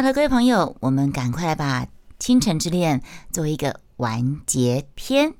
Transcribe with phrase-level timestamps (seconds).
[0.00, 1.84] Hello，各位朋友，我们赶快来把
[2.20, 3.00] 《倾城之恋》
[3.32, 5.34] 做一个完结篇。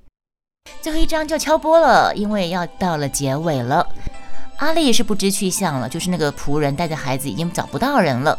[0.82, 3.86] 最后一章就敲播了，因为要到了结尾了。
[4.56, 8.36] 阿丽也是不知去向了，就是那个仆人带着孩子已经找不到人了。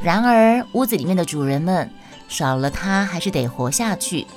[0.00, 1.90] 然而屋子里面的主人们
[2.28, 4.28] 少了他还是得活下去。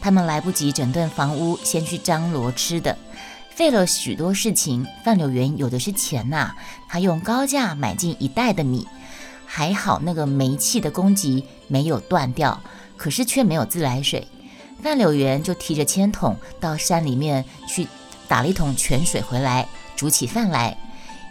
[0.00, 2.96] 他们来不及整顿房屋，先去张罗吃的，
[3.50, 4.86] 费了许多事情。
[5.04, 6.52] 范柳园有的是钱呐，
[6.88, 8.88] 他用高价买进一袋的米。
[9.56, 12.60] 还好那个煤气的供给没有断掉，
[12.96, 14.26] 可是却没有自来水。
[14.82, 17.86] 范柳园就提着铅桶到山里面去
[18.26, 20.76] 打了一桶泉水回来，煮起饭来。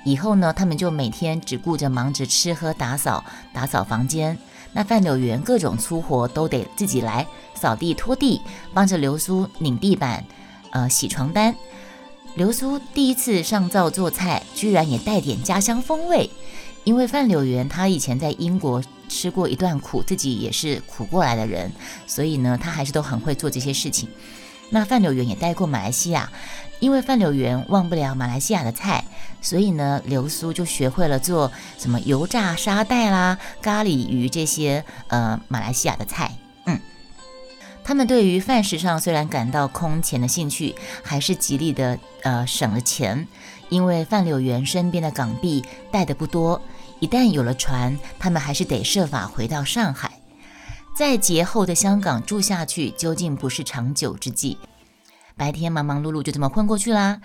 [0.05, 4.37] 以后呢，他们就每天只顾着忙着吃喝打扫，打扫房间。
[4.71, 8.39] 那范柳园各种粗活都得自己来，扫地拖地，
[8.73, 10.23] 帮着刘苏拧地板，
[10.71, 11.53] 呃，洗床单。
[12.35, 16.29] 刘苏第一次上灶做菜，居然也带点家乡风味。
[16.83, 21.71] 因为范柳园他以前在英国吃过一段苦，自己也是苦过来的人，
[22.07, 24.09] 所以呢，他还是都很会做这些事情。
[24.69, 26.31] 那范柳园也待过马来西亚，
[26.79, 29.05] 因为范柳园忘不了马来西亚的菜，
[29.39, 36.31] 所以呢，刘苏就学会了做什么油炸沙带啦、咖喱鱼这些呃马来西亚的菜。
[36.65, 36.79] 嗯，
[37.83, 43.27] 他们对于饭食上虽然感到空前的兴趣，还是极力的呃省了钱，
[43.69, 46.59] 因为范柳园身边的港币带的不多。
[46.99, 50.21] 一旦有了船，他们还是得设法回到上海，
[50.95, 54.57] 在劫后的香港住下去，究竟不是长久之计。
[55.35, 57.19] 白天忙忙碌碌就这么混过去啦。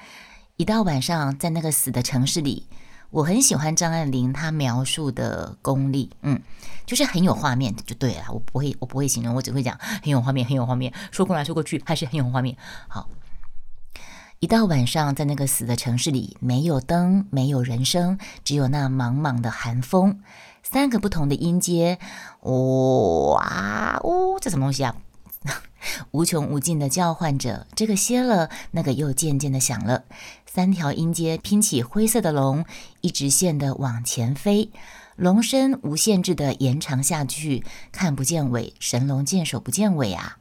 [0.57, 2.67] 一到晚上，在那个死的城市里，
[3.11, 6.41] 我很喜欢张爱玲她描述的功力，嗯，
[6.85, 8.25] 就是很有画面就对了。
[8.33, 12.57] 我不会，我不会形容，我只会讲很有画面，很有画面，说过来说过去还是很有画面。
[12.89, 13.09] 好。
[14.41, 20.21] 一到晚上，在那个死的城市里，没有灯，没有人声，只有那茫茫的寒风。
[20.63, 21.99] 三个不同的音阶，
[22.43, 24.95] 呜哇呜，这什么东西啊？
[26.13, 30.05] 无穷无尽的叫唤着，这个歇了，那个又渐渐的响了。
[30.47, 32.65] 三条音阶拼起灰色的龙，
[33.01, 34.71] 一直线的往前飞，
[35.17, 40.37] 龙身无限制的延长下去，看不见尾，神龙见首不见尾啊！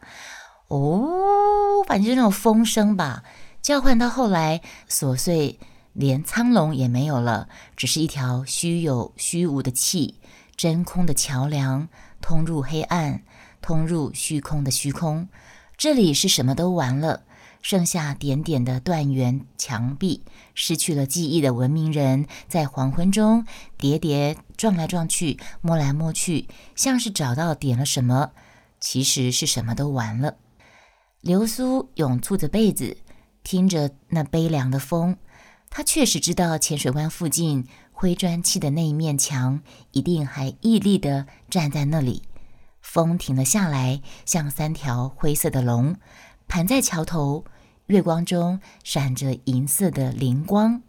[0.67, 3.23] 哦，反正就那种风声吧。
[3.67, 5.59] 叫唤到后来，琐碎
[5.91, 10.21] 连苍龙也没有了，只是一条虚有虚无的气，
[10.55, 11.89] 真空的桥梁，
[12.21, 13.23] 通入黑暗，
[13.61, 15.27] 通入虚空的虚空。
[15.75, 17.23] 这里是什么都完了，
[17.61, 20.23] 剩下点点的断垣墙壁。
[20.55, 23.45] 失去了记忆的文明人，在黄昏中
[23.77, 26.47] 跌跌撞来撞去，摸来摸去，
[26.77, 28.31] 像是找到点了什么，
[28.79, 30.37] 其实是什么都完了。
[31.19, 32.95] 流苏拥簇着被子。
[33.49, 35.15] 听着那悲凉的风，
[35.69, 39.61] 他确实知道浅水湾附近灰砖砌的那一面墙
[39.93, 42.23] 一定还屹立地站在那里。
[42.81, 45.95] 风停了下来，像三条灰色的龙
[46.49, 47.45] 盘在桥头，
[47.85, 50.81] 月光中闪着银色的灵光。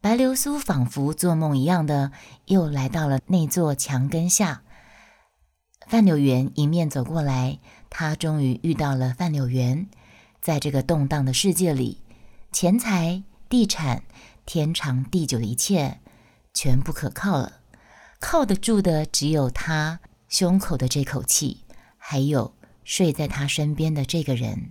[0.00, 2.10] 白流苏仿佛做梦一样的
[2.46, 4.62] 又来到了那座墙根下。
[5.86, 7.58] 范柳园迎面走过来，
[7.90, 9.90] 他终于遇到了范柳园。
[10.46, 12.00] 在这个动荡的世界里，
[12.52, 14.04] 钱财、地产、
[14.44, 15.98] 天长地久的一切，
[16.54, 17.62] 全不可靠了。
[18.20, 19.98] 靠得住的只有他
[20.28, 21.64] 胸口的这口气，
[21.98, 24.70] 还有睡在他身边的这个人。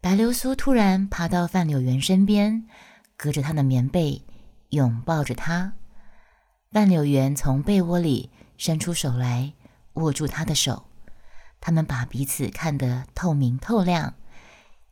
[0.00, 2.68] 白流苏突然爬到范柳园身边，
[3.16, 4.24] 隔着他的棉被
[4.68, 5.72] 拥抱着他。
[6.70, 9.54] 范柳园从被窝里伸出手来，
[9.94, 10.84] 握住他的手。
[11.60, 14.14] 他们把彼此看得透明透亮。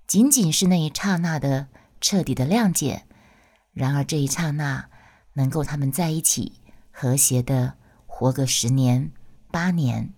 [0.07, 1.69] 仅仅是那一刹那的
[2.01, 3.05] 彻底的谅解，
[3.73, 4.89] 然而这一刹那
[5.33, 7.75] 能够他们在一起和谐的
[8.07, 9.11] 活个十年
[9.51, 10.13] 八年。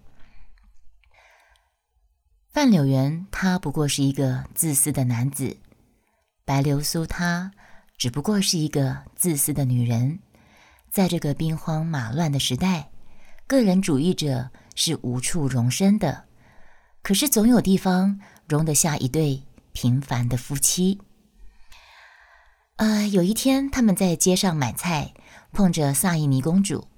[2.50, 5.56] 范柳园他不过是一个自私的男子，
[6.44, 7.52] 白流苏她
[7.96, 10.18] 只不过是一个自私的女人。
[10.90, 12.90] 在这个兵荒马乱的时代，
[13.46, 16.24] 个人主义者是无处容身的。
[17.02, 19.44] 可是总有地方容得下一对。
[19.80, 20.98] 平凡的夫妻。
[22.78, 25.14] 呃，有一天，他们在街上买菜，
[25.52, 26.88] 碰着萨伊尼公主。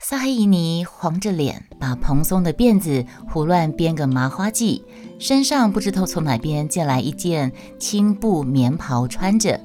[0.00, 4.82] 萨伊尼黄着脸，把蓬松的辫子胡乱编个麻花髻，
[5.20, 9.60] 身上不知道从哪边借来一件青布棉袍穿着，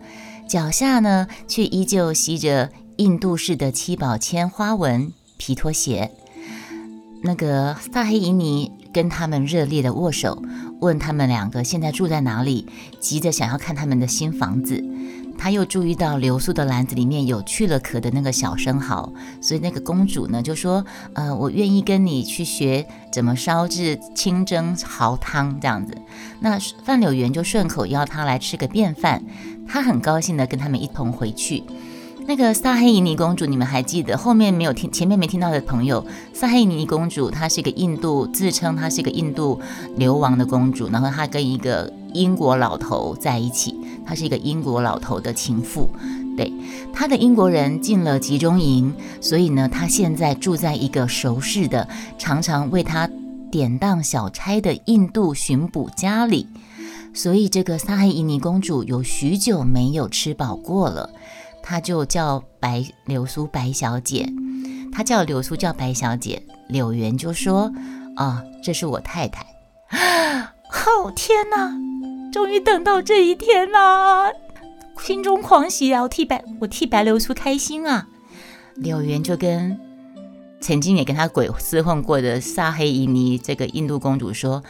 [0.47, 6.11] 脚下呢却依旧吸着印度式的七宝千花纹皮拖鞋。
[7.23, 10.41] 那个萨黑伊尼跟他们热烈的握手。
[10.79, 12.65] 问他们两个现在住在哪里，
[12.99, 14.83] 急着想要看他们的新房子。
[15.37, 19.11] 他又注意到流苏的篮子里面有去了壳的那个小生蚝，
[19.41, 25.97] 所以那个公主呢就说：“呃，我愿意跟你去学怎么烧制清蒸蚝汤这样子。”
[26.41, 29.23] 那范柳园就顺口邀他来吃个便饭，
[29.67, 31.63] 他很高兴的跟他们一同回去。
[32.27, 34.17] 那个萨黑伊尼公主，你们还记得？
[34.17, 39.59] 后面没有听，前面没听到的朋友，萨黑伊尼公主她是一个印度，自称她是一个印度
[39.97, 43.75] 流亡的公主，然后她跟一个英国老头在一起，
[44.05, 45.89] 她是一个英国老头的情妇。
[46.37, 46.53] 对，
[46.93, 51.85] 她的英国人进了集中营，所以呢，她现在住在一个熟识的、
[52.17, 53.09] 常常为她
[53.51, 56.47] 典当小差的印度巡捕家里，
[57.13, 61.09] 所以这个萨黑伊尼公主有许久没有吃饱过了。
[61.71, 64.29] 她就叫白柳苏白小姐，
[64.91, 66.43] 她叫柳苏叫白小姐。
[66.67, 67.71] 柳元就说
[68.17, 69.45] ：“啊，这是我太太。”
[70.99, 71.73] 哦天哪，
[72.29, 74.29] 终于等到这一天啦！
[74.99, 76.01] 心中狂喜啊！
[76.01, 78.05] 我替白我替白流苏开心啊！
[78.75, 79.79] 柳元就跟
[80.59, 84.61] 曾经也跟他鬼厮混过的萨黑伊尼这个印度公主说：“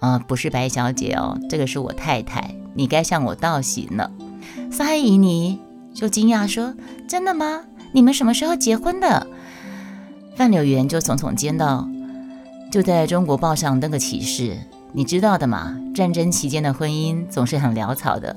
[0.00, 4.10] 呃，不是白小姐哦，这个是我太太，你该向我道喜呢。”
[4.70, 5.58] 萨黑伊尼。
[5.94, 6.74] 就惊讶说
[7.06, 7.62] ：“真的吗？
[7.92, 9.26] 你们什么时候结婚的？”
[10.36, 11.88] 范柳园就耸耸肩道
[12.72, 14.56] ：“就在中国报上登个启事，
[14.92, 15.76] 你知道的嘛。
[15.94, 18.34] 战争期间的婚姻总是很潦草的。”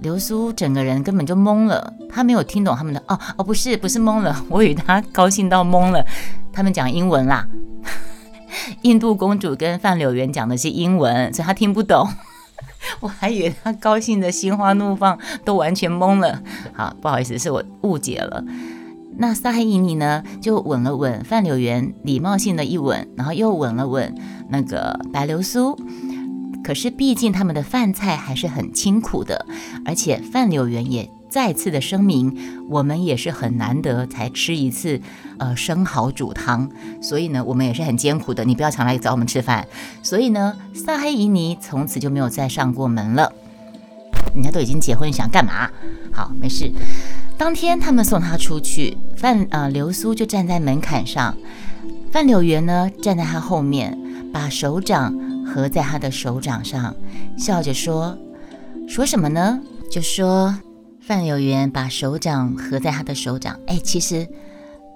[0.00, 6.04] 流苏整个人根本就懵了，他没有听懂他们的哦哦，不是不是懵了，我以为他高兴到懵了。
[6.52, 7.46] 他们讲英文啦，
[8.82, 12.08] 印度公主跟范柳园讲的是英文，所以他听不懂。
[13.04, 16.42] 我还以为他高兴的心花怒放，都完全懵了。
[16.72, 18.42] 好，不好意思，是我误解了。
[19.18, 24.14] 那萨黑伊尼呢，就吻了吻范柳园，礼貌性的一吻，然后又吻了吻
[24.48, 25.78] 那个白流苏。
[26.64, 29.44] 可是毕竟他们的饭菜还是很清苦的，
[29.84, 31.10] 而且范柳园也。
[31.34, 32.32] 再次的声明，
[32.68, 35.00] 我们也是很难得才吃一次，
[35.38, 36.70] 呃，生蚝煮汤，
[37.02, 38.44] 所以呢，我们也是很艰苦的。
[38.44, 39.66] 你不要常来找我们吃饭。
[40.00, 43.32] 所以呢，萨黑伊尼从此就没有再上过门了。
[44.32, 45.68] 人家都已经结婚，想干嘛？
[46.12, 46.70] 好，没事。
[47.36, 51.36] 当天他们送他出去，范呃流苏就站在门槛上，
[52.12, 53.98] 范柳园呢站在他后面，
[54.32, 55.12] 把手掌
[55.44, 56.94] 合在他的手掌上，
[57.36, 58.16] 笑着说
[58.86, 59.58] ：“说什么呢？
[59.90, 60.54] 就说。”
[61.06, 64.26] 范有缘把手掌合在他的手掌，哎，其实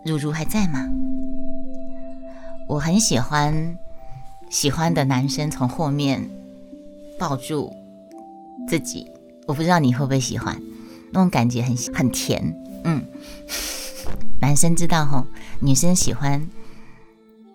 [0.07, 0.89] 如如还在吗？
[2.67, 3.77] 我很喜欢
[4.49, 6.31] 喜欢的男生从后面
[7.19, 7.71] 抱住
[8.67, 9.11] 自己，
[9.47, 10.59] 我不知道你会不会喜欢，
[11.13, 13.05] 那种感觉很很甜，嗯，
[14.41, 15.27] 男生知道吼，
[15.61, 16.49] 女生喜欢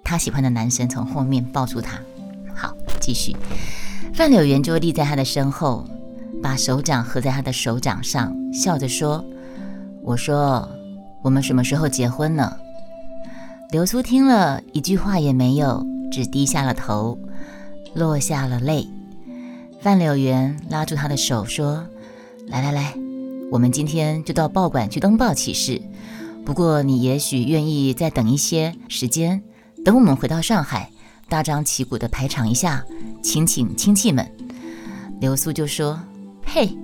[0.03, 1.99] 他喜欢的男生从后面抱住他。
[2.55, 3.35] 好，继续，
[4.13, 5.87] 范柳园就立在他的身后。
[6.43, 9.23] 把手掌合在他的手掌上，笑着说
[10.03, 10.69] ：“我说，
[11.23, 12.53] 我们什么时候结婚呢？”
[13.71, 17.17] 流苏听了一句话也没有，只低下了头，
[17.95, 18.85] 落下了泪。
[19.81, 21.87] 范柳园拉住他的手说
[22.47, 22.93] ：“来来来，
[23.49, 25.81] 我们今天就到报馆去登报启事。
[26.45, 29.41] 不过你也许愿意再等一些时间，
[29.85, 30.91] 等我们回到上海，
[31.29, 32.83] 大张旗鼓的排场一下，
[33.23, 34.29] 请请亲戚们。”
[35.21, 35.97] 流苏就说。
[36.45, 36.77] 配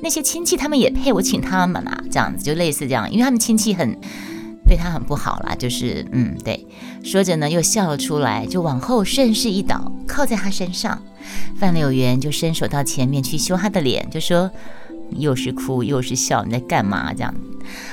[0.00, 2.02] 那些亲戚，他们也配我请他们啊？
[2.10, 3.96] 这样子就类似这样，因为他们亲戚很
[4.66, 6.66] 对他很不好啦，就是嗯，对。
[7.02, 11.00] 说着呢，又笑了出来，就往后顺势一倒，靠在他身上。
[11.58, 14.50] 范柳园就伸手到前面去修他的脸，就说
[15.16, 17.34] ：“又是哭又是笑，你在干嘛？”这样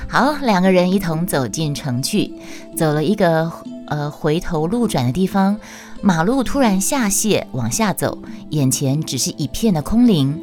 [0.07, 2.33] 好，两个人一同走进城去，
[2.75, 3.51] 走了一个
[3.87, 5.57] 呃回头路转的地方，
[6.01, 8.19] 马路突然下泄，往下走，
[8.49, 10.41] 眼前只是一片的空灵。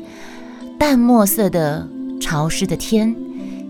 [0.80, 1.87] 淡墨色的
[2.22, 3.14] 潮湿的天，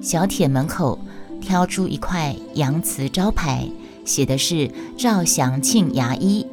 [0.01, 0.97] 小铁门口
[1.41, 3.69] 挑出一块洋瓷招牌，
[4.05, 6.47] 写的是赵祥庆牙医。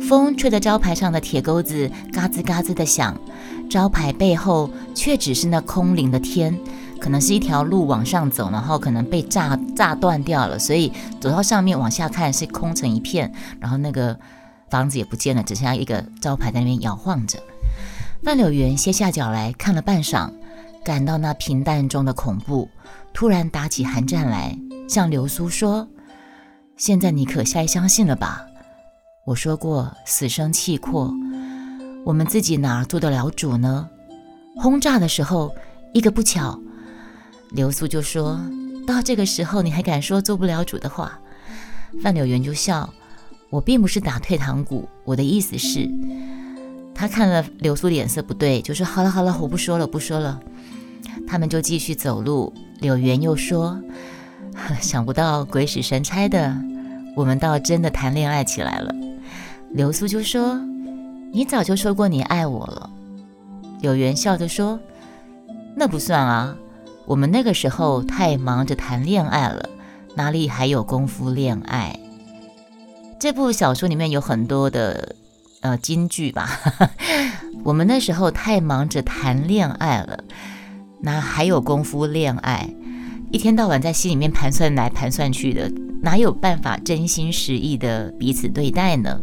[0.00, 3.20] 风吹着招牌上的铁钩子，嘎吱嘎吱的响。
[3.68, 6.58] 招牌背后却只是那空灵的天，
[6.98, 14.18] 可能是一条路往上走，然后可能被炸炸断掉了，所以走到上面往下看是空成一片，然后那个
[14.70, 17.38] 房子也不见了，只剩下一个招牌在那边摇晃着。
[18.22, 20.30] 范柳园歇下脚来看了半晌，
[20.84, 22.68] 感到那平淡中的恐怖，
[23.14, 24.58] 突然打起寒战来，
[24.88, 25.88] 向流苏说
[26.76, 28.44] ：“现在你可该相信了吧？
[29.24, 31.12] 我说过死生契阔，
[32.04, 33.88] 我们自己哪儿做得了主呢？
[34.56, 35.54] 轰炸的时候，
[35.94, 36.58] 一个不巧，
[37.52, 38.38] 流苏就说
[38.86, 41.18] 到这个时候，你还敢说做不了主的话？”
[42.02, 42.92] 范柳园就笑
[43.48, 45.88] ：“我并不是打退堂鼓，我的意思是。”
[46.98, 50.40] 他看了流苏脸色不对，就说：“好了好了，我不说了不说了。”
[51.28, 52.52] 他们就继续走路。
[52.80, 53.80] 柳原又说
[54.82, 56.56] ：“想不到鬼使神差的，
[57.14, 58.92] 我们倒真的谈恋爱起来了。”
[59.70, 60.60] 流苏就说
[61.32, 62.90] ：“你早就说过你爱我了。”
[63.80, 64.80] 柳原笑着说
[65.76, 66.56] ：“那不算啊，
[67.06, 69.68] 我们那个时候太忙着谈恋爱了，
[70.16, 71.96] 哪里还有功夫恋爱？”
[73.20, 75.14] 这部小说里面有很多的
[75.60, 76.48] 呃金句吧。
[77.64, 80.24] 我们那时候太忙着谈恋爱了。
[81.00, 82.68] 哪还有功夫恋爱？
[83.30, 85.70] 一天到晚在心里面盘算来盘算去的，
[86.02, 89.20] 哪有办法真心实意的彼此对待呢？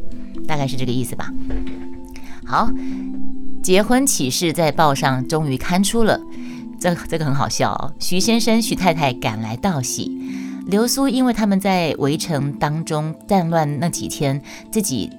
[0.47, 1.29] 大概是这个意思吧。
[2.45, 2.69] 好，
[3.63, 6.19] 结婚启事在报上终于刊出了，
[6.79, 7.93] 这这个很好笑哦。
[7.99, 10.11] 徐先生、徐太太赶来道喜，
[10.67, 15.09] 流苏因为他们在围城当中战乱那几天，自己。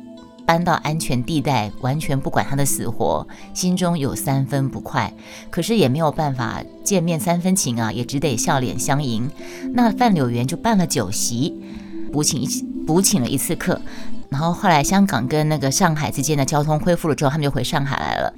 [0.47, 5.12] 搬到安全地带，完全不管他的死活，心中有三分不快，
[5.50, 9.29] 可是也没有办法见面三分情啊，也只得笑脸相迎。
[9.75, 11.53] 那范柳园就办了酒席，
[12.12, 12.47] 补请一
[12.87, 13.81] 补请了一次客，
[14.31, 18.33] 然后后来香港跟那个上海之间的交通恢复了之后，他们就回上海来了。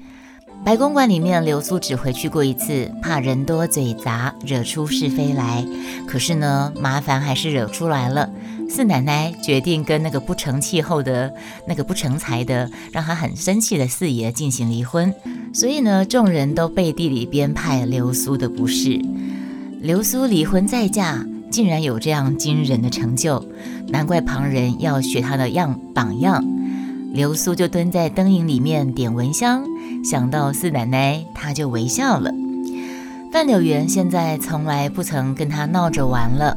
[0.65, 5.65] 白公馆里面，刘苏只回去过一次，怕人多嘴杂，惹出是非来。
[6.07, 8.29] 可是呢，麻烦还是惹出来了。
[8.69, 11.33] 四奶奶决定跟那个不成气候的、
[11.67, 15.13] 那个不成才的、让她很生气的四爷进行离婚。
[15.53, 19.01] 所以呢，众人都背地里编排流苏的不是。
[19.81, 23.45] 流苏离婚再嫁，竟然有这样惊人的成就，
[23.89, 26.45] 难怪旁人要学她的样榜样。
[27.13, 29.65] 流苏就蹲在灯影里面点蚊香。
[30.05, 32.33] 想到四奶奶，她就微笑了。
[33.31, 36.57] 范柳园现在从来不曾跟他闹着玩了，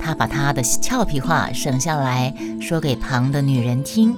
[0.00, 4.16] 他把他的俏皮话省下来说给旁的女人听。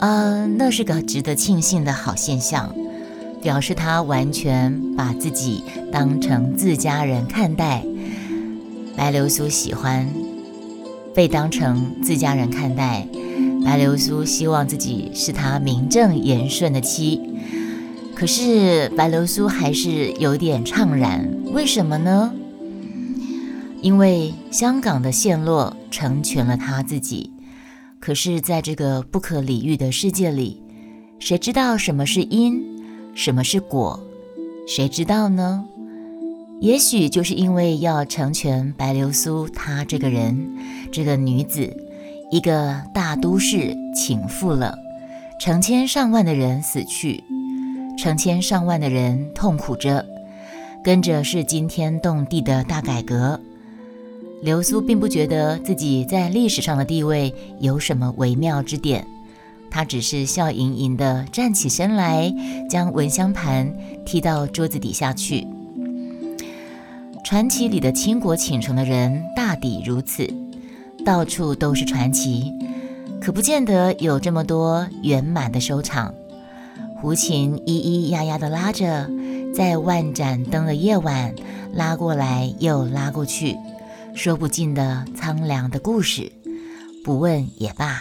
[0.00, 2.74] 呃，那是个值得庆幸的好现象，
[3.40, 5.62] 表示他完全把自己
[5.92, 7.84] 当成自家人看待。
[8.96, 10.08] 白流苏喜欢
[11.14, 13.06] 被当成自家人看待，
[13.64, 17.20] 白流苏希望自己是他名正言顺的妻。
[18.14, 22.32] 可是白流苏还是有点怅然，为什么呢？
[23.82, 27.30] 因为香港的陷落成全了他自己。
[28.00, 30.62] 可是，在这个不可理喻的世界里，
[31.18, 32.62] 谁知道什么是因，
[33.14, 34.00] 什么是果？
[34.66, 35.64] 谁知道呢？
[36.60, 40.56] 也许就是因为要成全白流苏，她这个人，
[40.92, 41.76] 这个女子，
[42.30, 44.78] 一个大都市倾覆了，
[45.40, 47.22] 成千上万的人死去。
[47.98, 50.06] 成千上万的人痛苦着，
[50.84, 53.40] 跟着是惊天动地的大改革。
[54.42, 59.06] 流苏并不觉得自己在历史上的地位有什么微妙之点，
[59.70, 62.34] 他只是笑盈盈地站起身来，
[62.68, 63.72] 将蚊香盘
[64.04, 65.46] 踢到桌子底下去。
[67.22, 70.28] 传奇里的倾国倾城的人大抵如此，
[71.04, 72.52] 到处都是传奇，
[73.20, 76.12] 可不见得有这么多圆满的收场。
[77.00, 79.08] 胡琴咿咿呀呀地拉着，
[79.54, 81.32] 在万盏灯的夜晚，
[81.72, 83.56] 拉过来又拉过去，
[84.14, 86.30] 说不尽的苍凉的故事。
[87.04, 88.00] 不问也罢，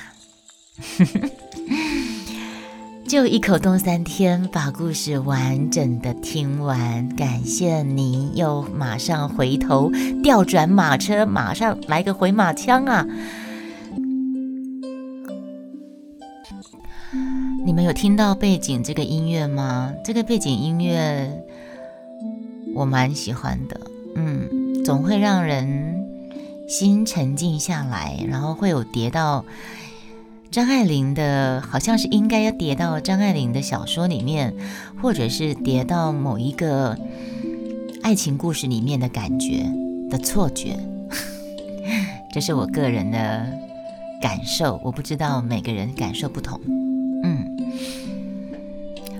[3.09, 7.09] 就一口动三天，把故事完整的听完。
[7.15, 9.91] 感谢您，又马上回头
[10.21, 13.07] 调转马车，马上来个回马枪啊！
[17.65, 19.91] 你们有听到背景这个音乐吗？
[20.05, 21.43] 这个背景音乐
[22.75, 23.81] 我蛮喜欢的，
[24.15, 25.90] 嗯，总会让人
[26.71, 29.43] 心沉静下来，然后会有叠到
[30.49, 34.55] 张爱玲的，好像是应该要叠到张爱玲的小说里面，
[35.01, 36.97] 或者是叠到某一个
[38.01, 39.65] 爱情故事里面的感觉
[40.09, 40.79] 的错觉，
[42.31, 43.45] 这是我个人的
[44.21, 46.57] 感受，我不知道每个人感受不同。
[47.25, 47.45] 嗯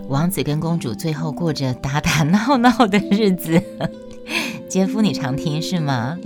[0.07, 3.61] 王子跟公主最后过着打打闹闹的日子。
[4.69, 6.17] 杰夫，你常听是吗？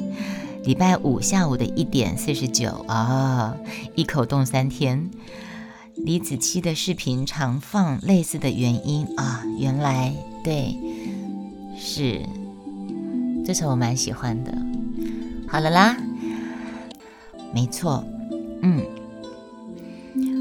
[0.66, 3.56] 礼拜五下午的一点四十九啊，
[3.94, 5.12] 一口冻三天。
[5.96, 10.76] 李子柒的视频常放类似的原因啊，原来对，
[11.78, 12.22] 是
[13.46, 14.58] 这首我蛮喜欢的。
[15.48, 15.96] 好了啦，
[17.54, 18.04] 没错，
[18.62, 18.84] 嗯，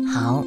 [0.06, 0.42] 好，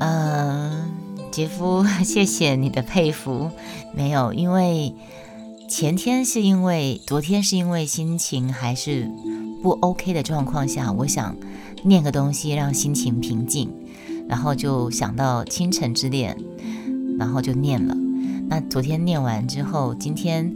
[0.00, 0.90] 呃。
[1.30, 3.52] 杰夫， 谢谢你的佩服。
[3.94, 4.92] 没有，因为
[5.70, 9.08] 前天是因为昨天是因为心情还是
[9.62, 11.36] 不 OK 的状况下，我想
[11.84, 13.72] 念个东西让心情平静，
[14.28, 16.36] 然后就想到《倾城之恋》，
[17.16, 17.96] 然后就念了。
[18.48, 20.52] 那昨天念完之后，今天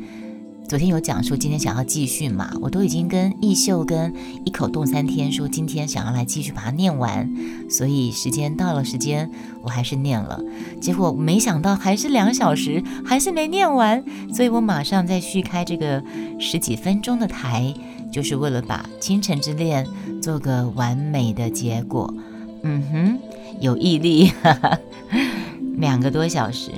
[0.75, 4.13] 昨天有讲说今天想要继续嘛，我都已经跟易秀跟
[4.45, 7.33] 一口动三天说今天想要来继续把它念完，
[7.71, 9.31] 所以时间到了，时间
[9.63, 10.43] 我还是念了，
[10.81, 14.03] 结果没想到还是两小时，还是没念完，
[14.35, 16.03] 所以我马上再续开这个
[16.41, 17.73] 十几分钟的台，
[18.11, 19.87] 就是为了把《倾城之恋》
[20.21, 22.13] 做个完美的结果。
[22.65, 23.19] 嗯哼，
[23.61, 24.79] 有毅力，哈 哈
[25.77, 26.73] 两个多小时。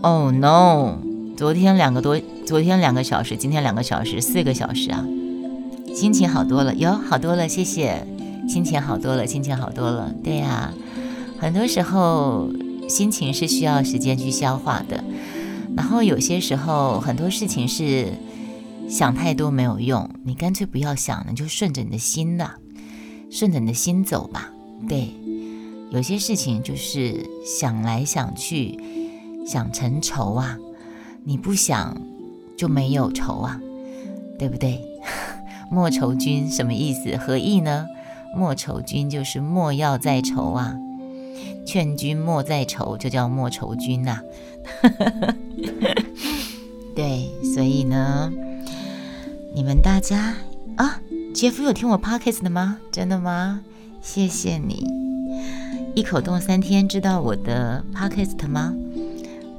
[0.00, 1.07] Oh no！
[1.38, 5.06] 昨天两个多，昨天两个小时，今天两个小时，四个小时啊，
[5.94, 8.04] 心情好多了，有好多了，谢谢，
[8.48, 10.74] 心情好多了，心情好多了，对呀，
[11.38, 12.50] 很多时候
[12.88, 15.04] 心情是需要时间去消化的，
[15.76, 18.08] 然后有些时候很多事情是
[18.88, 22.50] 想太多没有用，你干脆不要想了，就顺着你的心呐，
[23.30, 24.50] 顺着你的心走吧，
[24.88, 25.14] 对，
[25.92, 28.76] 有些事情就是想来想去，
[29.46, 30.58] 想成愁啊。
[31.24, 31.96] 你不想
[32.56, 33.60] 就没有愁啊，
[34.38, 34.80] 对不对？
[35.70, 37.16] 莫愁君什么意思？
[37.16, 37.86] 何意呢？
[38.34, 40.76] 莫愁君就是莫要再愁啊，
[41.66, 44.20] 劝君莫再愁，就叫莫愁君呐。
[46.94, 48.32] 对，所以呢，
[49.54, 50.34] 你们大家
[50.76, 51.00] 啊，
[51.34, 52.78] 杰夫有听我 podcast 的吗？
[52.90, 53.60] 真的吗？
[54.02, 54.84] 谢谢你，
[55.94, 58.74] 一口冻三天，知道我的 podcast 吗？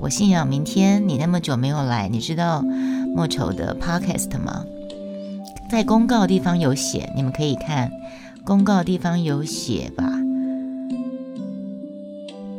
[0.02, 4.66] 我信仰明天，你那么久没有来，你知道莫愁的 podcast 吗？
[5.70, 7.92] 在公告地方有写，你们可以看
[8.46, 10.10] 公告地方有写吧。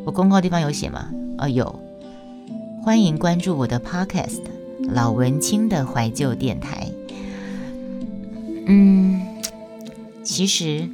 [0.05, 1.09] 我公告地方有写吗？
[1.39, 1.79] 哦，有。
[2.83, 4.41] 欢迎关注我的 podcast
[4.93, 6.87] 老文青的怀旧电台。
[8.67, 9.19] 嗯，
[10.23, 10.87] 其实。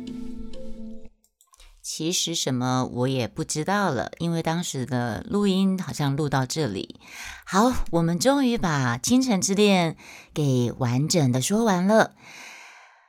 [1.98, 7.00] 其实什么我也不知道了，因为当时的录音好像录到这里。
[7.44, 9.94] 好，我们终于把《倾城之恋》
[10.32, 12.12] 给完整的说完了。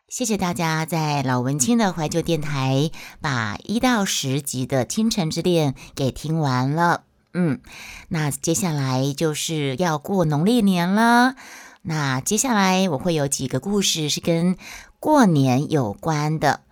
[0.08, 7.02] 谢谢大家在老文青的怀旧电台把一到十集的《倾城之恋》给听完了。
[7.34, 7.60] 嗯，
[8.08, 11.34] 那接下来就是要过农历年了。
[11.82, 14.56] 那接下来我会有几个故事是跟
[14.98, 16.62] 过年有关的。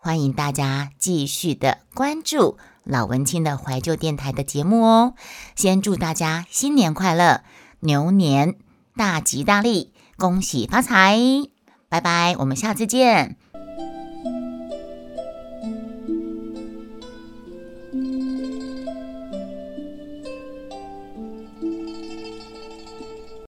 [0.00, 5.14] 欢迎大家继续的关注老文青的怀旧电台的节目哦！
[5.56, 7.42] 先祝大家新年快乐，
[7.80, 8.54] 牛年
[8.96, 11.18] 大吉大利，恭喜发财！
[11.88, 13.36] 拜拜，我们下次见。